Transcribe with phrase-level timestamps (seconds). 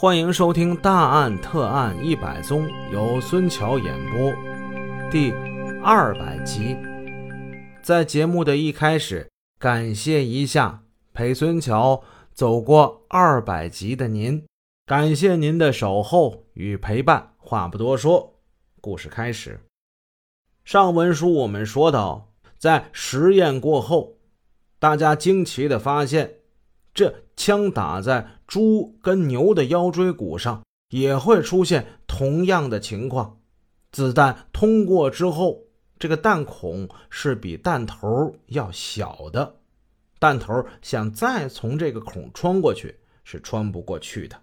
[0.00, 4.32] 欢迎收听《大案特案一百宗》，由孙桥演播，
[5.10, 5.32] 第
[5.82, 6.76] 二百集。
[7.82, 12.00] 在节目的一开始，感谢一下陪孙桥
[12.32, 14.46] 走过二百集的您，
[14.86, 17.32] 感谢您的守候与陪伴。
[17.36, 18.38] 话不多说，
[18.80, 19.58] 故事开始。
[20.64, 24.18] 上文书我们说到，在实验过后，
[24.78, 26.34] 大家惊奇的发现。
[26.94, 33.38] 这枪打在猪跟牛的腰椎骨上，也会出现同样的情况。
[33.92, 35.60] 子弹通过之后，
[35.98, 39.56] 这个弹孔是比弹头要小的，
[40.18, 44.36] 弹头想再从这个孔穿过去是穿不过去的。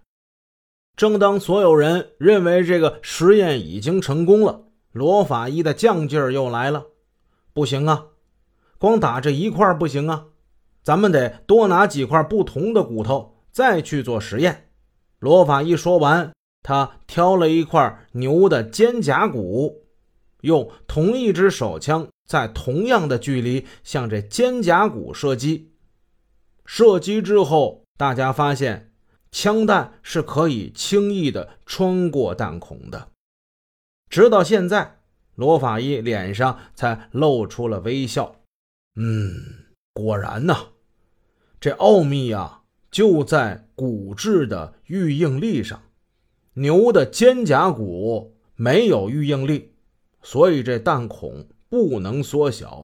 [0.96, 6.86] 正当所有人认为这个实验已经成功了，罗法医的犟劲儿又来了。
[7.54, 8.06] 不行啊，
[8.78, 10.28] 光打这一块不行啊。
[10.84, 14.68] 咱们得多拿几块不同的骨头再去做实验。
[15.20, 19.86] 罗法医说完，他挑了一块牛的肩胛骨，
[20.42, 25.72] 用同一支手枪在同样的距离向这肩胛骨射击。
[26.66, 28.92] 射击之后，大家发现
[29.32, 33.08] 枪弹是可以轻易的穿过弹孔的。
[34.10, 35.00] 直到现在，
[35.36, 38.36] 罗法医脸上才露出了微笑。
[38.98, 39.32] 嗯，
[39.94, 40.72] 果然呐。
[41.62, 42.64] 这奥秘呀，
[42.96, 45.82] 就在骨质的预应力上。
[46.54, 49.74] 牛的肩胛骨没有预应力，
[50.22, 52.82] 所以这弹孔不能缩小。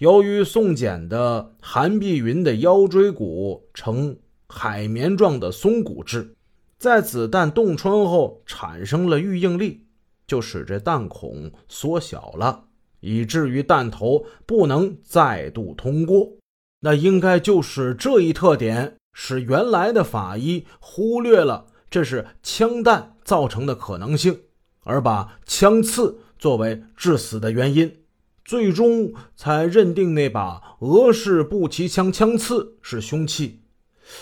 [0.00, 4.14] 由于宋简的韩碧云的腰椎骨呈
[4.50, 6.34] 海绵状的松骨质，
[6.78, 9.86] 在子弹洞穿后产生了预应力，
[10.26, 12.66] 就使这弹孔缩小了，
[13.00, 16.34] 以至于弹头不能再度通过。
[16.80, 24.40] 那应该就是这一特点，使原来的法医忽略了这是枪弹造成的可能性，
[24.84, 28.02] 而把枪刺作为致死的原因，
[28.44, 33.60] 最终才认定那把俄式步骑枪枪刺是凶器，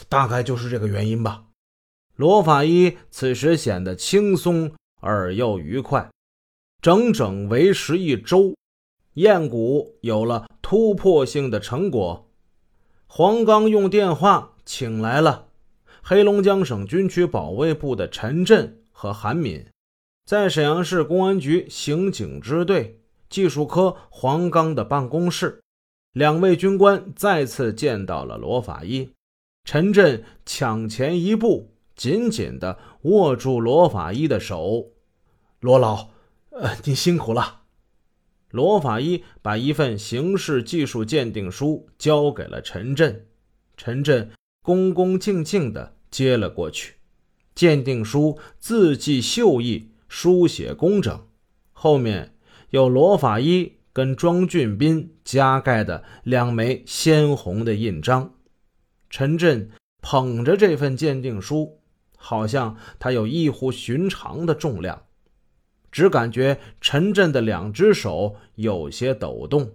[0.09, 1.45] 大概就是这个原因吧。
[2.17, 6.11] 罗法医此时显得轻松而又愉快，
[6.83, 8.55] 整整为时一周，
[9.15, 12.30] 验骨有了突破性的成果。
[13.13, 15.49] 黄刚用电话请来了
[16.01, 19.67] 黑龙江省军区保卫部的陈震和韩敏，
[20.25, 25.61] 在沈阳市公安局刑警支队技术科黄刚的办公室，
[26.13, 29.11] 两位军官再次见到了罗法医。
[29.65, 34.87] 陈震抢前一步，紧紧地握住罗法医的手
[35.59, 36.11] ：“罗老，
[36.51, 37.60] 呃，你辛苦了。”
[38.51, 43.27] 罗法医把一份刑事技术鉴定书交给了陈震，
[43.77, 44.31] 陈震
[44.63, 46.95] 恭恭敬敬地接了过去。
[47.55, 51.27] 鉴定书字迹秀逸，书写工整，
[51.73, 52.35] 后面
[52.71, 58.35] 有罗法医跟庄俊斌加盖的两枚鲜红的印章。
[59.11, 61.81] 陈震捧着这份鉴定书，
[62.17, 65.03] 好像它有异乎寻常的重量。
[65.91, 69.73] 只感觉陈震的两只手有些抖动。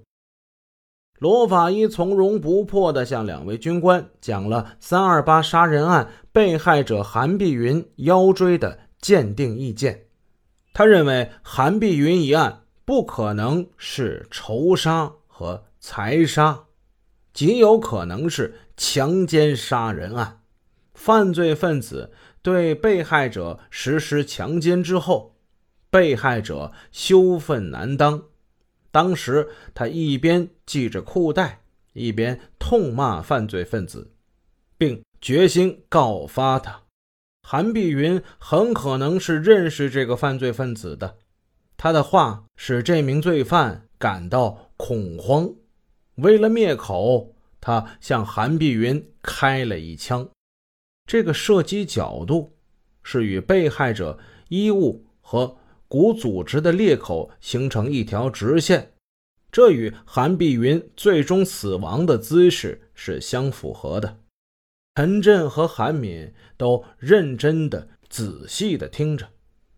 [1.19, 10.07] 罗法医从容不迫地向两位军官讲了三二八杀人案被害者韩碧云腰椎的鉴定意见。
[10.73, 16.65] 他认为韩碧云一案不可能是仇杀和财杀，
[17.33, 20.41] 极有可能是强奸杀人案。
[20.93, 22.11] 犯罪分子
[22.41, 25.34] 对被害者实施强奸之后。
[25.95, 28.21] 被害者羞愤难当，
[28.91, 31.61] 当时他一边系着裤带，
[31.93, 34.11] 一边痛骂犯罪分子，
[34.77, 36.81] 并决心告发他。
[37.43, 41.15] 韩碧云很可能是认识这个犯罪分子的，
[41.77, 45.49] 他的话使这名罪犯感到恐慌。
[46.15, 50.27] 为了灭口，他向韩碧云开了一枪。
[51.09, 52.57] 这个射击角度
[53.01, 54.19] 是与被害者
[54.49, 55.55] 衣物和。
[55.87, 58.93] 骨组织的裂口形成一条直线，
[59.51, 64.19] 这与韩碧云最终死亡的姿势是相符合的。
[64.95, 69.27] 陈震和韩敏都认真的、仔细的听着，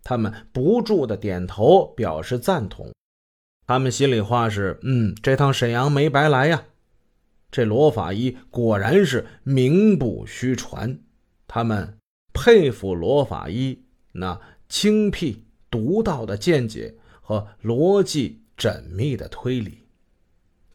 [0.03, 2.91] 他们不住的点头表示赞同。
[3.65, 6.65] 他们心里话是：嗯，这趟沈阳没白来呀。
[7.49, 10.99] 这罗法医果然是名不虚传。
[11.47, 11.97] 他们
[12.33, 13.83] 佩服罗法医
[14.13, 14.39] 那
[14.69, 15.46] 精辟。
[15.69, 19.87] 独到的见解和逻辑缜密的推理。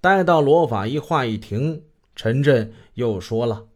[0.00, 1.84] 待到罗法医话一停，
[2.16, 3.66] 陈震又说了：“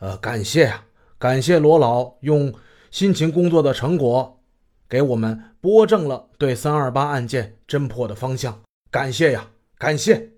[0.00, 0.86] 呃，感谢啊，
[1.18, 2.54] 感谢罗老用
[2.90, 4.40] 辛勤工作的成果，
[4.88, 8.62] 给我们拨正了对三二八案件侦破的方向。
[8.90, 10.30] 感谢呀，感谢！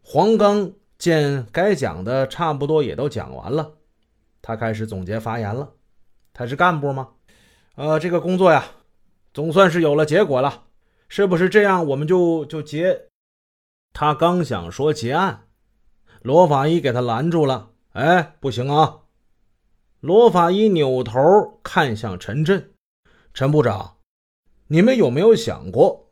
[0.00, 3.74] 黄刚见该讲的差不多也都讲完了，
[4.40, 5.74] 他开始总结发言了。
[6.32, 7.08] 他是干部吗？
[7.74, 8.64] 呃，这个工作呀，
[9.38, 10.64] 总算是有了结果了，
[11.08, 11.86] 是不是这样？
[11.86, 13.06] 我们就就结。
[13.92, 15.46] 他刚想说结案，
[16.22, 17.70] 罗法医给他拦住了。
[17.92, 19.02] 哎，不行啊！
[20.00, 22.72] 罗法医扭头看向陈震，
[23.32, 23.98] 陈部长，
[24.66, 26.10] 你们有没有想过，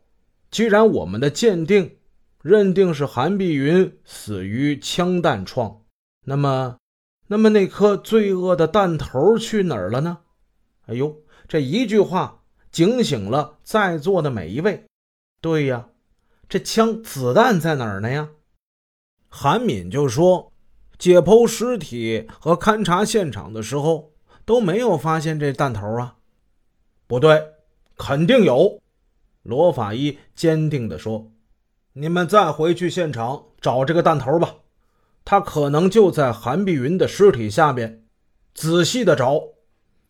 [0.49, 1.97] 既然我们的鉴定
[2.41, 5.81] 认定是韩碧云死于枪弹创，
[6.23, 6.77] 那么，
[7.27, 10.19] 那么那颗罪恶的弹头去哪儿了呢？
[10.85, 11.13] 哎呦，
[11.49, 12.36] 这一句话
[12.77, 14.85] 警醒了在座的每一位。
[15.41, 15.87] 对呀。
[16.47, 18.29] 这枪子弹在哪儿呢呀？
[19.29, 20.53] 韩敏就说
[20.99, 24.11] ：“解剖尸体和勘察现场的时候
[24.45, 26.17] 都没有发现这弹头啊。”
[27.07, 27.53] 不对，
[27.97, 28.79] 肯定有。
[29.41, 31.31] 罗法医坚定地说
[31.93, 34.57] ：“你们再回去现场找这个弹头吧，
[35.25, 38.05] 他可能就在韩碧云的尸体下边，
[38.53, 39.41] 仔细的找。”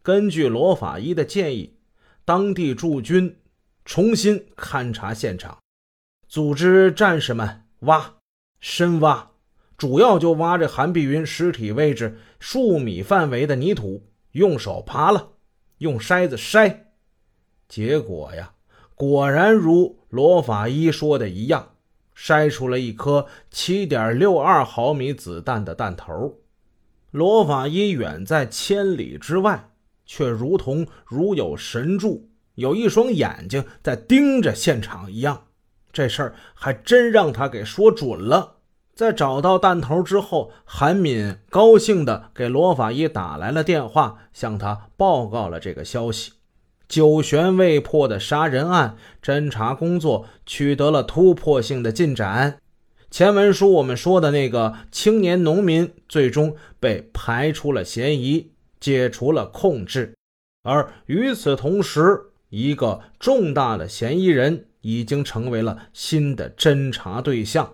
[0.04, 1.77] 根据罗法医的建议，
[2.28, 3.38] 当地驻军
[3.86, 5.60] 重新勘察现场。
[6.28, 8.16] 组织战士们挖，
[8.60, 9.32] 深挖，
[9.78, 15.36] 主要就挖这韩碧云尸体位置数米范围的泥土，用手扒了，
[15.78, 16.80] 用筛子筛。
[17.70, 18.52] 结果呀，
[18.94, 21.76] 果然如罗法医说的一样，
[22.14, 26.42] 筛出了一颗七点六二毫米子弹的弹头。
[27.12, 29.67] 罗法医远在千里之外，
[30.08, 35.44] 却如同如有神助，有一双眼睛在盯着现场一样。
[35.94, 38.56] 这事儿还真让他给说准了。
[38.96, 46.32] 在找到弹头之后，韩敏高兴地给罗法医打来了电话，向他报告了这个消息。
[46.88, 52.60] 九悬未破的杀人案侦查工作取得了突破性的进展。
[53.12, 60.16] 前文书我们说的那个青年农民，最终被排除了嫌疑，解除了控制。
[60.64, 64.66] 而与此同时，一个重大的嫌疑人。
[64.82, 67.74] 已经成为了新的侦查对象。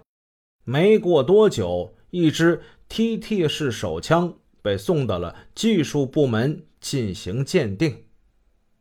[0.64, 4.34] 没过多久，一支 TT 式手枪
[4.64, 8.06] 被送到了技术部门进行鉴定。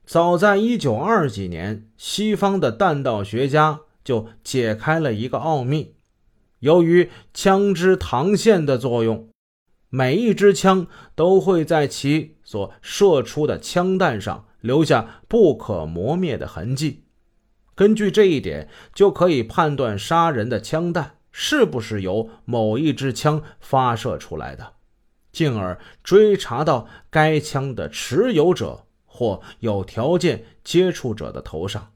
[0.06, 5.96] 早在一九二几年，西方的弹道学家就解开了一个奥秘：
[6.60, 9.28] 由于枪支膛线的作用，
[9.94, 17.04] 每一支枪都会在其所射出的枪弹上留下不可磨灭的痕迹。
[17.74, 24.72] 根据这一点，就可以判断杀人的枪弹是不是由某一支枪发射出来的，
[25.30, 31.92] 进而追查到该枪的持有者或有条件接触者的头上。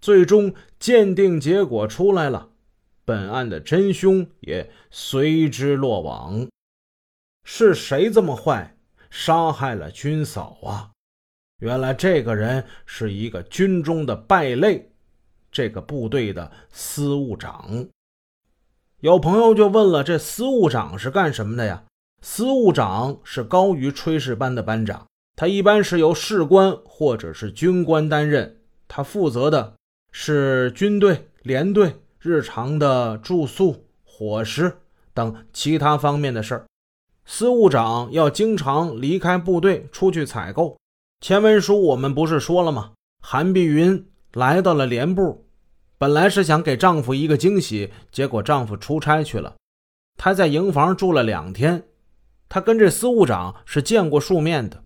[0.00, 2.50] 最终鉴定结果出来了，
[3.04, 6.46] 本案的真凶也随之落网。
[7.44, 8.76] 是谁这么坏，
[9.10, 10.90] 杀害了军嫂啊？
[11.60, 14.90] 原来这个人是一个军中的败类。
[15.52, 17.86] 这个部队的司务长，
[18.98, 21.84] 有朋友就问了：这司务长是干什么的呀？
[22.22, 25.06] 司务长是高于炊事班的班长，
[25.36, 29.74] 他一般是由士官或者是军官担任，他负责的
[30.10, 34.78] 是军队连队日常的住宿、伙食
[35.12, 36.66] 等其他方面的事儿。
[37.26, 40.76] 司务长要经常离开部队出去采购。
[41.20, 42.92] 前文书我们不是说了吗？
[43.22, 45.46] 韩碧云来到了连部。
[45.96, 49.54] 本来是想给丈夫一个惊喜，结果丈夫出差去了。
[50.18, 51.84] 她在营房住了两天，
[52.48, 54.82] 她跟这司务长是见过数面的。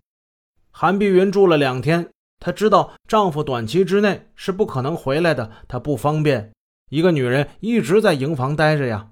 [0.70, 6.52] 韩碧云住了两天，她知道丈夫短期之内是不可能回来的，她不方便
[6.90, 9.08] 一个女人一直在营房待着呀，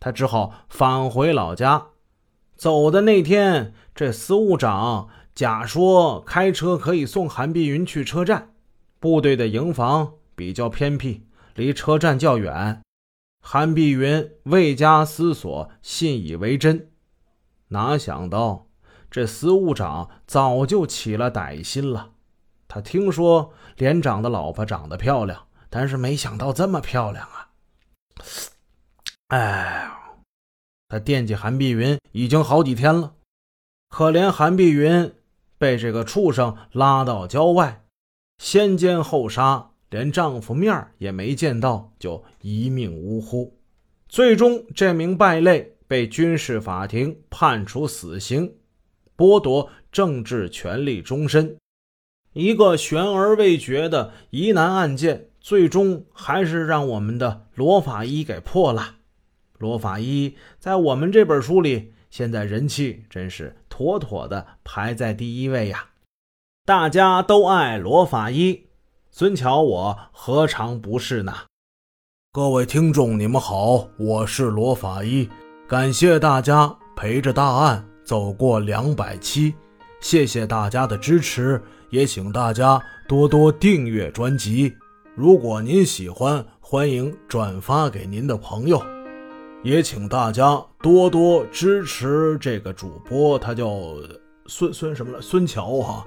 [0.00, 1.88] 她只好返回老家。
[2.56, 8.52] 走的那天，这司务长假说开车可以送韩碧云去车站，
[9.00, 11.26] 部队的营房比较偏僻。
[11.54, 12.80] 离车站较远，
[13.42, 16.90] 韩碧云未加思索，信以为真。
[17.68, 18.68] 哪想到
[19.10, 22.12] 这司务长早就起了歹心了。
[22.68, 27.48] 他听说连长的老婆长得漂亮，但是没想到这么漂亮啊！
[29.28, 29.90] 哎，
[30.92, 33.14] 他惦记韩碧云已经好几天了。
[33.88, 35.10] 可怜韩碧云
[35.56, 37.86] 被这个畜生拉到郊外，
[38.36, 39.70] 先奸后杀。
[39.88, 43.58] 连丈夫面也没见到，就一命呜呼。
[44.06, 48.56] 最终，这名败类被军事法庭判处死刑，
[49.16, 51.56] 剥夺政治权利终身。
[52.34, 58.96] 一个悬而未决的疑难案件，最终还是让我们的罗法医给破了。
[59.62, 65.90] 罗法医在我们这本书里，现在人气真是妥妥的排在第一位呀！
[66.66, 68.64] 大家都爱罗法医，
[69.12, 71.32] 孙桥我何尝不是呢？
[72.32, 75.28] 各位听众，你们好，我是罗法医，
[75.68, 79.54] 感谢大家陪着大案走过两百期，
[80.00, 84.74] 谢谢大家的支持，也请大家多多订阅专辑。
[85.14, 88.82] 如果您喜欢，欢迎转发给您的朋友。
[89.62, 93.94] 也请大家多多支持这个主播，他叫
[94.46, 95.20] 孙孙什么来？
[95.20, 96.04] 孙桥哈，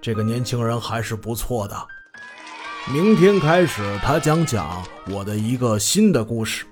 [0.00, 1.76] 这个年轻人还是不错的。
[2.90, 6.64] 明天开始，他将讲我的一个新的故事，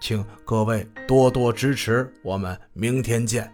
[0.00, 3.48] 请各位多多支持，我们明天见。